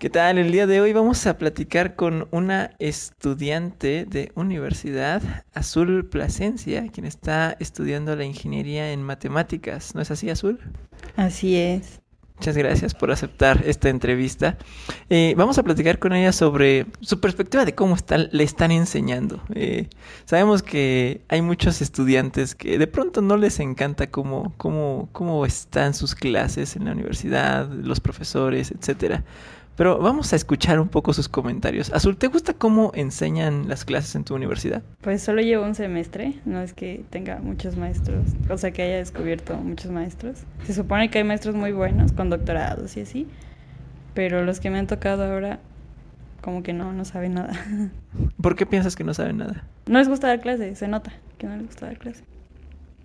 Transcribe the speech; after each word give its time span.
¿Qué 0.00 0.08
tal? 0.08 0.38
El 0.38 0.50
día 0.50 0.66
de 0.66 0.80
hoy 0.80 0.94
vamos 0.94 1.26
a 1.26 1.36
platicar 1.36 1.94
con 1.94 2.26
una 2.30 2.70
estudiante 2.78 4.06
de 4.06 4.32
universidad, 4.34 5.44
Azul 5.52 6.08
Plasencia, 6.08 6.86
quien 6.90 7.04
está 7.04 7.54
estudiando 7.60 8.16
la 8.16 8.24
ingeniería 8.24 8.92
en 8.92 9.02
matemáticas. 9.02 9.94
¿No 9.94 10.00
es 10.00 10.10
así, 10.10 10.30
Azul? 10.30 10.58
Así 11.16 11.54
es. 11.54 12.00
Muchas 12.36 12.56
gracias 12.56 12.94
por 12.94 13.10
aceptar 13.10 13.62
esta 13.66 13.90
entrevista. 13.90 14.56
Eh, 15.10 15.34
vamos 15.36 15.58
a 15.58 15.62
platicar 15.62 15.98
con 15.98 16.14
ella 16.14 16.32
sobre 16.32 16.86
su 17.02 17.20
perspectiva 17.20 17.66
de 17.66 17.74
cómo 17.74 17.94
le 18.32 18.42
están 18.42 18.70
enseñando. 18.70 19.42
Eh, 19.54 19.90
sabemos 20.24 20.62
que 20.62 21.20
hay 21.28 21.42
muchos 21.42 21.82
estudiantes 21.82 22.54
que 22.54 22.78
de 22.78 22.86
pronto 22.86 23.20
no 23.20 23.36
les 23.36 23.60
encanta 23.60 24.10
cómo, 24.10 24.54
cómo, 24.56 25.10
cómo 25.12 25.44
están 25.44 25.92
sus 25.92 26.14
clases 26.14 26.74
en 26.76 26.86
la 26.86 26.92
universidad, 26.92 27.68
los 27.70 28.00
profesores, 28.00 28.70
etcétera. 28.70 29.22
Pero 29.76 29.98
vamos 29.98 30.32
a 30.32 30.36
escuchar 30.36 30.78
un 30.78 30.88
poco 30.88 31.12
sus 31.12 31.28
comentarios. 31.28 31.92
Azul, 31.92 32.16
¿te 32.16 32.26
gusta 32.26 32.52
cómo 32.52 32.92
enseñan 32.94 33.68
las 33.68 33.84
clases 33.84 34.14
en 34.14 34.24
tu 34.24 34.34
universidad? 34.34 34.82
Pues 35.00 35.22
solo 35.22 35.40
llevo 35.40 35.64
un 35.64 35.74
semestre, 35.74 36.34
no 36.44 36.60
es 36.60 36.74
que 36.74 37.04
tenga 37.10 37.38
muchos 37.38 37.76
maestros, 37.76 38.24
o 38.50 38.58
sea 38.58 38.72
que 38.72 38.82
haya 38.82 38.98
descubierto 38.98 39.56
muchos 39.56 39.90
maestros. 39.90 40.40
Se 40.64 40.74
supone 40.74 41.10
que 41.10 41.18
hay 41.18 41.24
maestros 41.24 41.54
muy 41.54 41.72
buenos, 41.72 42.12
con 42.12 42.28
doctorados 42.28 42.96
y 42.96 43.00
así, 43.00 43.26
pero 44.12 44.44
los 44.44 44.60
que 44.60 44.70
me 44.70 44.78
han 44.78 44.86
tocado 44.86 45.24
ahora, 45.24 45.60
como 46.42 46.62
que 46.62 46.74
no, 46.74 46.92
no 46.92 47.04
saben 47.06 47.34
nada. 47.34 47.54
¿Por 48.42 48.56
qué 48.56 48.66
piensas 48.66 48.96
que 48.96 49.04
no 49.04 49.14
saben 49.14 49.38
nada? 49.38 49.64
No 49.86 49.98
les 49.98 50.08
gusta 50.08 50.26
dar 50.26 50.40
clase, 50.40 50.74
se 50.74 50.88
nota 50.88 51.12
que 51.38 51.46
no 51.46 51.56
les 51.56 51.66
gusta 51.66 51.86
dar 51.86 51.98
clase. 51.98 52.22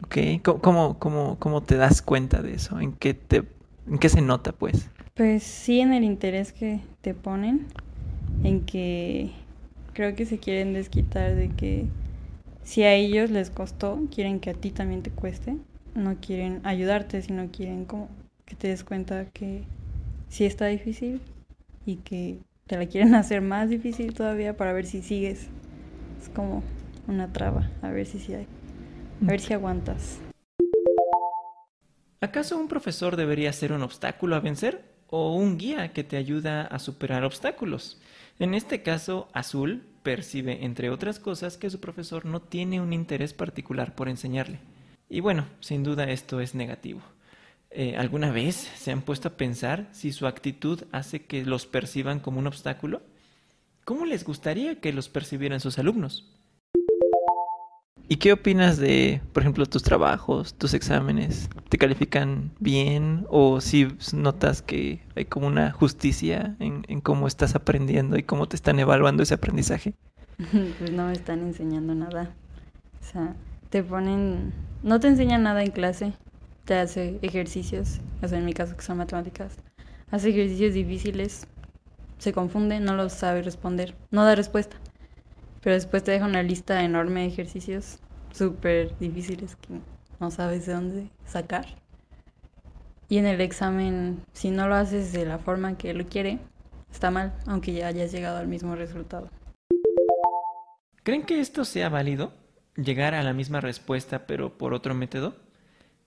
Ok, 0.04 0.18
¿cómo, 0.62 1.00
cómo, 1.00 1.38
cómo 1.40 1.64
te 1.64 1.78
das 1.78 2.02
cuenta 2.02 2.42
de 2.42 2.54
eso? 2.54 2.80
¿En 2.80 2.92
qué, 2.92 3.14
te, 3.14 3.44
¿En 3.88 3.98
qué 3.98 4.10
se 4.10 4.22
nota, 4.22 4.52
pues? 4.52 4.90
Pues 5.16 5.44
sí, 5.44 5.80
en 5.80 5.94
el 5.94 6.04
interés 6.04 6.52
que 6.52 6.82
te 7.00 7.14
ponen, 7.14 7.68
en 8.44 8.66
que 8.66 9.32
creo 9.94 10.14
que 10.14 10.26
se 10.26 10.40
quieren 10.40 10.74
desquitar 10.74 11.36
de 11.36 11.48
que 11.52 11.86
si 12.64 12.84
a 12.84 12.94
ellos 12.94 13.30
les 13.30 13.50
costó, 13.50 13.98
quieren 14.14 14.42
que 14.42 14.50
a 14.50 14.54
ti 14.54 14.72
también 14.72 15.04
te 15.04 15.12
cueste. 15.12 15.56
No 15.94 16.18
quieren 16.20 16.60
ayudarte, 16.66 17.22
sino 17.22 17.50
quieren 17.50 17.86
como 17.86 18.10
que 18.46 18.58
te 18.58 18.68
des 18.68 18.84
cuenta 18.84 19.28
que 19.32 19.64
sí 20.28 20.44
está 20.44 20.66
difícil 20.66 21.22
y 21.86 21.96
que 21.96 22.40
te 22.68 22.76
la 22.76 22.86
quieren 22.86 23.16
hacer 23.16 23.40
más 23.40 23.70
difícil 23.70 24.14
todavía 24.14 24.58
para 24.58 24.74
ver 24.74 24.86
si 24.86 25.02
sigues. 25.02 25.48
Es 26.22 26.28
como 26.28 26.62
una 27.08 27.32
traba, 27.32 27.72
a 27.82 27.90
ver 27.90 28.06
si 28.06 28.20
sí 28.20 28.34
hay, 28.34 28.48
a 29.24 29.32
ver 29.32 29.40
si 29.40 29.54
aguantas. 29.54 30.20
¿Acaso 32.20 32.58
un 32.58 32.68
profesor 32.68 33.16
debería 33.16 33.54
ser 33.54 33.72
un 33.72 33.82
obstáculo 33.82 34.36
a 34.36 34.42
vencer? 34.42 34.95
O 35.08 35.36
un 35.36 35.58
guía 35.58 35.94
que 35.94 36.04
te 36.04 36.18
ayuda 36.18 36.64
a 36.64 36.80
superar 36.80 37.24
obstáculos. 37.24 38.00
En 38.40 38.54
este 38.54 38.82
caso, 38.82 39.30
Azul 39.34 39.84
percibe, 40.04 40.66
entre 40.66 40.90
otras 40.90 41.20
cosas, 41.20 41.58
que 41.58 41.70
su 41.70 41.80
profesor 41.80 42.26
no 42.26 42.42
tiene 42.42 42.82
un 42.82 42.94
interés 42.94 43.34
particular 43.34 43.96
por 43.96 44.10
enseñarle. 44.10 44.60
Y 45.10 45.20
bueno, 45.20 45.46
sin 45.60 45.84
duda 45.84 46.06
esto 46.06 46.42
es 46.42 46.56
negativo. 46.56 47.02
Eh, 47.72 47.96
¿Alguna 47.98 48.32
vez 48.32 48.56
se 48.56 48.92
han 48.92 49.02
puesto 49.02 49.28
a 49.28 49.38
pensar 49.38 49.88
si 49.92 50.12
su 50.12 50.28
actitud 50.28 50.84
hace 50.92 51.26
que 51.26 51.46
los 51.46 51.66
perciban 51.66 52.20
como 52.20 52.40
un 52.40 52.48
obstáculo? 52.48 53.02
¿Cómo 53.84 54.06
les 54.06 54.24
gustaría 54.24 54.80
que 54.80 54.94
los 54.94 55.10
percibieran 55.10 55.60
sus 55.60 55.78
alumnos? 55.78 56.35
¿Y 58.08 58.18
qué 58.18 58.34
opinas 58.34 58.78
de, 58.78 59.22
por 59.34 59.42
ejemplo, 59.42 59.66
tus 59.66 59.82
trabajos, 59.82 60.54
tus 60.54 60.76
exámenes? 60.76 61.50
¿Te 61.70 61.80
califican 61.80 62.52
bien 62.60 63.26
o 63.30 63.62
si 63.62 63.88
notas 64.14 64.62
que 64.62 65.02
hay 65.16 65.26
como 65.26 65.48
una 65.48 65.72
justicia 65.72 66.56
en, 66.60 67.02
cómo 67.02 67.28
estás 67.28 67.56
aprendiendo 67.56 68.16
y 68.18 68.24
cómo 68.24 68.48
te 68.48 68.56
están 68.56 68.80
evaluando 68.80 69.24
ese 69.24 69.34
aprendizaje? 69.34 69.94
Pues 70.78 70.92
no 70.92 71.08
me 71.08 71.14
están 71.14 71.40
enseñando 71.40 71.96
nada. 71.96 72.32
O 73.02 73.12
sea, 73.12 73.36
te 73.72 73.82
ponen, 73.82 74.54
no 74.84 75.00
te 75.00 75.08
enseñan 75.08 75.42
nada 75.42 75.64
en 75.64 75.72
clase, 75.72 76.14
te 76.66 76.76
hace 76.76 77.18
ejercicios, 77.24 78.02
o 78.22 78.28
sea, 78.28 78.38
en 78.38 78.46
mi 78.46 78.54
caso 78.54 78.76
que 78.76 78.84
son 78.84 78.98
matemáticas, 78.98 79.56
hace 80.12 80.30
ejercicios 80.30 80.74
difíciles, 80.74 81.48
se 82.20 82.34
confunde, 82.34 82.80
no 82.80 82.96
los 82.96 83.14
sabe 83.14 83.42
responder, 83.42 83.96
no 84.12 84.26
da 84.26 84.36
respuesta 84.36 84.78
pero 85.66 85.74
después 85.74 86.04
te 86.04 86.12
deja 86.12 86.26
una 86.26 86.44
lista 86.44 86.84
enorme 86.84 87.22
de 87.22 87.26
ejercicios 87.26 87.98
súper 88.32 88.96
difíciles 89.00 89.56
que 89.56 89.82
no 90.20 90.30
sabes 90.30 90.68
de 90.68 90.74
dónde 90.74 91.10
sacar. 91.26 91.66
Y 93.10 93.18
en 93.18 93.26
el 93.26 93.42
examen, 93.42 94.24
si 94.32 94.52
no 94.52 94.68
lo 94.68 94.76
haces 94.76 95.12
de 95.12 95.26
la 95.26 95.40
forma 95.40 95.76
que 95.76 95.96
lo 95.96 96.06
quiere, 96.06 96.38
está 96.92 97.10
mal, 97.10 97.34
aunque 97.48 97.74
ya 97.74 97.88
hayas 97.88 98.12
llegado 98.12 98.38
al 98.38 98.48
mismo 98.48 98.76
resultado. 98.76 99.32
¿Creen 101.02 101.24
que 101.24 101.40
esto 101.40 101.66
sea 101.66 101.90
válido? 101.90 102.32
¿Llegar 102.76 103.16
a 103.16 103.24
la 103.24 103.34
misma 103.34 103.60
respuesta 103.60 104.28
pero 104.28 104.60
por 104.60 104.76
otro 104.76 104.94
método? 104.94 105.36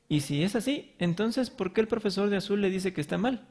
Y 0.09 0.21
si 0.21 0.45
es 0.45 0.55
así, 0.55 0.95
entonces 1.01 1.51
¿por 1.51 1.73
qué 1.73 1.81
el 1.81 1.89
profesor 1.89 2.31
de 2.31 2.37
azul 2.37 2.61
le 2.61 2.71
dice 2.71 2.93
que 2.95 3.01
está 3.01 3.19
mal? 3.19 3.49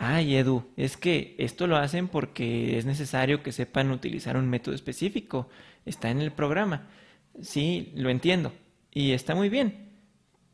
Ay, 0.00 0.36
Edu, 0.36 0.62
es 0.76 0.96
que 0.96 1.34
esto 1.38 1.66
lo 1.66 1.76
hacen 1.76 2.06
porque 2.06 2.78
es 2.78 2.86
necesario 2.86 3.42
que 3.42 3.50
sepan 3.50 3.90
utilizar 3.90 4.36
un 4.36 4.48
método 4.48 4.76
específico. 4.76 5.48
Está 5.84 6.10
en 6.10 6.20
el 6.20 6.30
programa. 6.30 6.86
Sí, 7.42 7.92
lo 7.96 8.08
entiendo. 8.08 8.52
Y 8.92 9.10
está 9.10 9.34
muy 9.34 9.48
bien. 9.48 9.88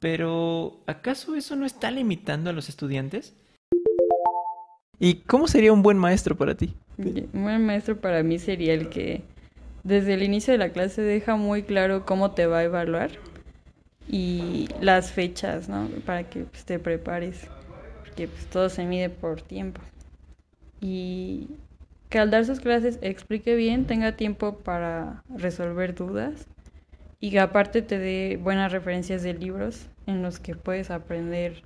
Pero, 0.01 0.83
¿acaso 0.87 1.35
eso 1.35 1.57
no 1.57 1.67
está 1.67 1.91
limitando 1.91 2.49
a 2.49 2.53
los 2.55 2.71
estudiantes? 2.71 3.35
¿Y 4.99 5.17
cómo 5.17 5.47
sería 5.47 5.75
un 5.75 5.83
buen 5.83 5.99
maestro 5.99 6.37
para 6.37 6.55
ti? 6.55 6.75
Un 6.97 7.29
buen 7.33 7.67
maestro 7.67 8.01
para 8.01 8.23
mí 8.23 8.39
sería 8.39 8.73
el 8.73 8.89
que 8.89 9.23
desde 9.83 10.15
el 10.15 10.23
inicio 10.23 10.53
de 10.53 10.59
la 10.59 10.71
clase 10.71 11.03
deja 11.03 11.37
muy 11.37 11.65
claro 11.65 12.07
cómo 12.07 12.31
te 12.31 12.47
va 12.47 12.61
a 12.61 12.65
evaluar 12.65 13.11
y 14.09 14.69
las 14.81 15.13
fechas, 15.13 15.69
¿no? 15.69 15.89
Para 16.07 16.29
que 16.31 16.41
pues, 16.45 16.65
te 16.65 16.79
prepares 16.79 17.47
que 18.15 18.29
pues, 18.29 18.47
todo 18.47 18.69
se 18.69 18.85
mide 18.85 19.11
por 19.11 19.41
tiempo. 19.43 19.81
Y 20.81 21.49
que 22.09 22.19
al 22.19 22.31
dar 22.31 22.45
sus 22.45 22.61
clases 22.61 22.99
explique 23.03 23.55
bien, 23.57 23.87
tenga 23.87 24.17
tiempo 24.17 24.59
para 24.59 25.23
resolver 25.29 25.95
dudas 25.95 26.47
y 27.21 27.31
que 27.31 27.41
aparte 27.41 27.83
te 27.83 27.99
dé 27.99 28.39
buenas 28.41 28.71
referencias 28.71 29.23
de 29.23 29.35
libros 29.35 29.89
en 30.07 30.23
los 30.23 30.41
que 30.41 30.55
puedes 30.55 30.91
aprender 30.91 31.63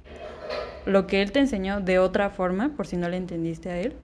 lo 0.86 1.06
que 1.06 1.20
él 1.20 1.32
te 1.32 1.40
enseñó 1.40 1.80
de 1.80 1.98
otra 1.98 2.30
forma, 2.30 2.70
por 2.76 2.86
si 2.86 2.96
no 2.96 3.08
le 3.08 3.16
entendiste 3.16 3.68
a 3.68 3.78
él, 3.78 3.94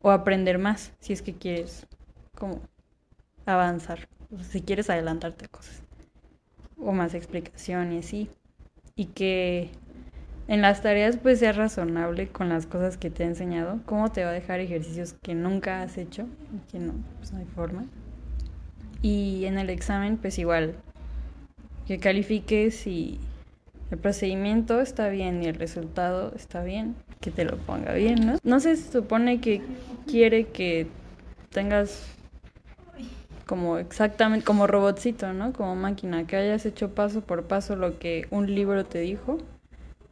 o 0.00 0.10
aprender 0.10 0.58
más, 0.58 0.92
si 0.98 1.12
es 1.12 1.22
que 1.22 1.34
quieres 1.34 1.86
como 2.34 2.60
avanzar, 3.46 4.08
si 4.50 4.62
quieres 4.62 4.90
adelantarte 4.90 5.46
cosas, 5.46 5.82
o 6.76 6.92
más 6.92 7.14
explicación 7.14 7.92
y 7.92 7.98
así, 7.98 8.30
y 8.96 9.06
que 9.06 9.70
en 10.46 10.60
las 10.60 10.82
tareas 10.82 11.16
pues 11.16 11.38
sea 11.38 11.52
razonable 11.52 12.28
con 12.28 12.48
las 12.48 12.66
cosas 12.66 12.96
que 12.96 13.10
te 13.10 13.24
ha 13.24 13.26
enseñado, 13.26 13.80
cómo 13.86 14.12
te 14.12 14.24
va 14.24 14.30
a 14.30 14.34
dejar 14.34 14.60
ejercicios 14.60 15.14
que 15.22 15.34
nunca 15.34 15.82
has 15.82 15.96
hecho, 15.96 16.26
que 16.70 16.78
no, 16.78 16.92
pues 17.18 17.32
no 17.32 17.38
hay 17.38 17.46
forma. 17.46 17.84
Y 19.00 19.44
en 19.46 19.58
el 19.58 19.70
examen 19.70 20.16
pues 20.16 20.38
igual, 20.38 20.74
que 21.86 21.98
califiques 21.98 22.74
si 22.74 23.18
el 23.90 23.98
procedimiento 23.98 24.80
está 24.80 25.08
bien 25.08 25.42
y 25.42 25.46
el 25.46 25.54
resultado 25.54 26.32
está 26.34 26.62
bien, 26.62 26.94
que 27.20 27.30
te 27.30 27.44
lo 27.44 27.56
ponga 27.56 27.94
bien, 27.94 28.26
¿no? 28.26 28.38
No 28.42 28.60
se 28.60 28.76
supone 28.76 29.40
que 29.40 29.62
quiere 30.06 30.48
que 30.48 30.86
tengas 31.50 32.06
como 33.46 33.78
exactamente 33.78 34.44
como 34.44 34.66
robotcito, 34.66 35.32
¿no? 35.32 35.52
Como 35.52 35.76
máquina, 35.76 36.26
que 36.26 36.36
hayas 36.36 36.64
hecho 36.66 36.94
paso 36.94 37.20
por 37.20 37.44
paso 37.44 37.76
lo 37.76 37.98
que 37.98 38.26
un 38.30 38.54
libro 38.54 38.84
te 38.84 39.00
dijo 39.00 39.38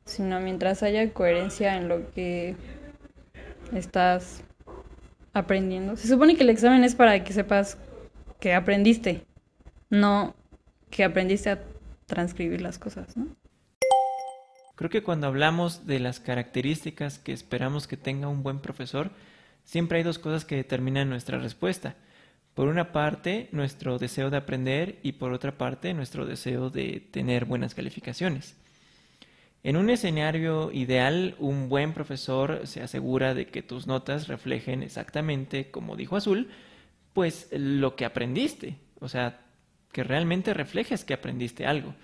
sino 0.05 0.41
mientras 0.41 0.83
haya 0.83 1.13
coherencia 1.13 1.77
en 1.77 1.89
lo 1.89 2.11
que 2.13 2.57
estás 3.75 4.43
aprendiendo. 5.33 5.97
Se 5.97 6.09
supone 6.09 6.37
que 6.37 6.43
el 6.43 6.51
examen 6.51 6.85
es 6.85 6.95
para 6.95 7.25
que 7.25 7.33
sepas 7.33 7.79
que 8.41 8.55
aprendiste, 8.55 9.25
no 9.91 10.35
que 10.91 11.05
aprendiste 11.05 11.51
a 11.51 11.63
transcribir 12.07 12.61
las 12.61 12.79
cosas, 12.79 13.17
¿no? 13.17 13.29
Creo 14.75 14.91
que 14.91 15.03
cuando 15.03 15.27
hablamos 15.27 15.87
de 15.87 16.01
las 16.01 16.19
características 16.19 17.19
que 17.19 17.33
esperamos 17.33 17.87
que 17.87 17.97
tenga 17.97 18.29
un 18.29 18.43
buen 18.43 18.59
profesor, 18.59 19.11
siempre 19.65 19.99
hay 19.99 20.05
dos 20.05 20.19
cosas 20.19 20.45
que 20.45 20.57
determinan 20.57 21.09
nuestra 21.09 21.39
respuesta. 21.39 21.95
Por 22.55 22.69
una 22.69 22.93
parte, 22.93 23.49
nuestro 23.53 23.99
deseo 23.99 24.29
de 24.29 24.37
aprender 24.39 24.99
y 25.03 25.13
por 25.13 25.33
otra 25.33 25.57
parte, 25.57 25.95
nuestro 25.95 26.27
deseo 26.27 26.69
de 26.69 27.07
tener 27.11 27.45
buenas 27.45 27.75
calificaciones. 27.75 28.57
En 29.63 29.77
un 29.77 29.91
escenario 29.91 30.73
ideal, 30.73 31.37
un 31.39 31.69
buen 31.69 31.93
profesor 31.93 32.67
se 32.67 32.83
asegura 32.83 33.35
de 33.35 33.47
que 33.47 33.63
tus 33.63 33.87
notas 33.87 34.27
reflejen 34.27 34.83
exactamente, 34.83 35.71
como 35.71 35.97
dijo 35.97 36.17
Azul, 36.17 36.51
pues 37.13 37.49
lo 37.53 37.95
que 37.95 38.05
aprendiste, 38.05 38.77
o 38.99 39.09
sea, 39.09 39.41
que 39.93 40.03
realmente 40.03 40.55
reflejes 40.55 41.05
que 41.05 41.15
aprendiste 41.15 41.67
algo. 41.67 41.95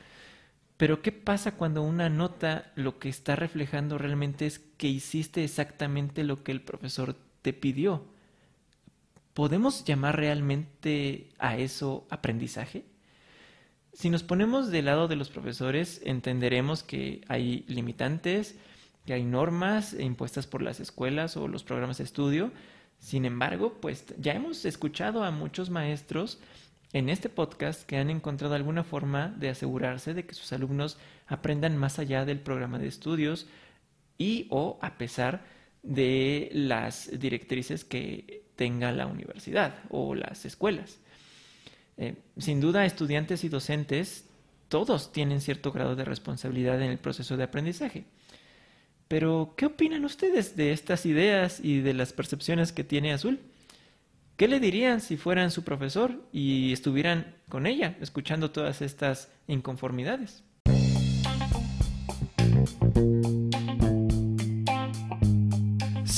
Pero 0.77 1.03
¿qué 1.03 1.11
pasa 1.11 1.57
cuando 1.57 1.83
una 1.83 2.09
nota 2.09 2.71
lo 2.77 3.01
que 3.01 3.09
está 3.09 3.35
reflejando 3.35 3.99
realmente 3.99 4.47
es 4.47 4.61
que 4.61 4.87
hiciste 4.87 5.43
exactamente 5.43 6.23
lo 6.23 6.45
que 6.45 6.53
el 6.53 6.61
profesor 6.61 7.17
te 7.43 7.53
pidió. 7.53 8.05
¿Podemos 9.35 9.85
llamar 9.85 10.17
realmente 10.17 11.31
a 11.39 11.57
eso 11.57 12.07
aprendizaje? 12.11 12.85
Si 13.93 14.11
nos 14.11 14.23
ponemos 14.23 14.71
del 14.71 14.85
lado 14.85 15.09
de 15.09 15.17
los 15.17 15.29
profesores, 15.29 16.01
entenderemos 16.05 16.83
que 16.83 17.23
hay 17.29 17.65
limitantes, 17.67 18.57
que 19.07 19.15
hay 19.15 19.25
normas 19.25 19.95
impuestas 19.99 20.47
por 20.47 20.63
las 20.63 20.81
escuelas 20.81 21.37
o 21.37 21.49
los 21.49 21.65
programas 21.65 21.99
de 21.99 22.05
estudio. 22.05 22.53
Sin 22.99 23.25
embargo, 23.25 23.79
pues 23.81 24.05
ya 24.19 24.35
hemos 24.35 24.65
escuchado 24.65 25.25
a 25.25 25.31
muchos 25.31 25.71
maestros 25.71 26.39
en 26.93 27.09
este 27.09 27.29
podcast 27.29 27.85
que 27.85 27.97
han 27.97 28.11
encontrado 28.11 28.55
alguna 28.55 28.85
forma 28.85 29.29
de 29.29 29.51
asegurarse 29.51 30.15
de 30.15 30.25
que 30.25 30.35
sus 30.35 30.53
alumnos 30.53 30.99
aprendan 31.27 31.77
más 31.77 31.99
allá 31.99 32.25
del 32.25 32.41
programa 32.41 32.79
de 32.79 32.89
estudios 32.89 33.47
y 34.17 34.47
o 34.51 34.79
a 34.83 34.97
pesar 34.97 35.45
de 35.83 36.51
las 36.53 37.11
directrices 37.19 37.85
que 37.85 38.45
tenga 38.57 38.91
la 38.93 39.07
universidad 39.07 39.77
o 39.91 40.15
las 40.15 40.45
escuelas. 40.45 41.01
Eh, 41.99 42.15
sin 42.39 42.61
duda, 42.61 42.87
estudiantes 42.87 43.45
y 43.45 43.49
docentes, 43.49 44.25
todos 44.69 45.13
tienen 45.13 45.41
cierto 45.41 45.73
grado 45.73 45.97
de 45.97 46.05
responsabilidad 46.05 46.81
en 46.81 46.91
el 46.91 46.99
proceso 46.99 47.37
de 47.37 47.45
aprendizaje. 47.45 48.05
Pero, 49.09 49.55
¿qué 49.57 49.67
opinan 49.67 50.05
ustedes 50.05 50.55
de 50.55 50.73
estas 50.73 51.07
ideas 51.07 51.61
y 51.63 51.81
de 51.81 51.95
las 51.95 52.13
percepciones 52.13 52.73
que 52.73 52.85
tiene 52.85 53.13
Azul? 53.13 53.41
¿Qué 54.37 54.47
le 54.47 54.61
dirían 54.61 55.01
si 55.01 55.17
fueran 55.17 55.51
su 55.51 55.65
profesor 55.65 56.23
y 56.33 56.73
estuvieran 56.73 57.35
con 57.49 57.67
ella, 57.67 57.97
escuchando 58.01 58.53
todas 58.53 58.83
estas 58.83 59.33
inconformidades? 59.49 60.45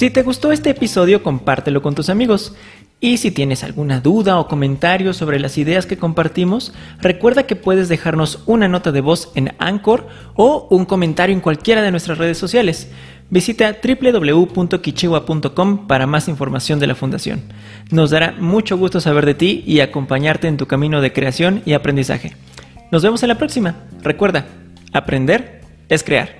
Si 0.00 0.08
te 0.08 0.22
gustó 0.22 0.50
este 0.50 0.70
episodio, 0.70 1.22
compártelo 1.22 1.82
con 1.82 1.94
tus 1.94 2.08
amigos. 2.08 2.54
Y 3.00 3.18
si 3.18 3.30
tienes 3.30 3.62
alguna 3.62 4.00
duda 4.00 4.38
o 4.38 4.48
comentario 4.48 5.12
sobre 5.12 5.38
las 5.38 5.58
ideas 5.58 5.84
que 5.84 5.98
compartimos, 5.98 6.72
recuerda 7.00 7.42
que 7.42 7.54
puedes 7.54 7.90
dejarnos 7.90 8.42
una 8.46 8.66
nota 8.66 8.92
de 8.92 9.02
voz 9.02 9.30
en 9.34 9.52
Anchor 9.58 10.08
o 10.36 10.66
un 10.70 10.86
comentario 10.86 11.34
en 11.34 11.42
cualquiera 11.42 11.82
de 11.82 11.90
nuestras 11.90 12.16
redes 12.16 12.38
sociales. 12.38 12.90
Visita 13.28 13.76
www.kichiwa.com 13.84 15.86
para 15.86 16.06
más 16.06 16.28
información 16.28 16.80
de 16.80 16.86
la 16.86 16.94
Fundación. 16.94 17.42
Nos 17.90 18.08
dará 18.08 18.32
mucho 18.32 18.78
gusto 18.78 19.02
saber 19.02 19.26
de 19.26 19.34
ti 19.34 19.62
y 19.66 19.80
acompañarte 19.80 20.48
en 20.48 20.56
tu 20.56 20.64
camino 20.64 21.02
de 21.02 21.12
creación 21.12 21.60
y 21.66 21.74
aprendizaje. 21.74 22.34
Nos 22.90 23.02
vemos 23.02 23.22
en 23.22 23.28
la 23.28 23.36
próxima. 23.36 23.76
Recuerda, 24.00 24.46
aprender 24.94 25.60
es 25.90 26.02
crear. 26.02 26.39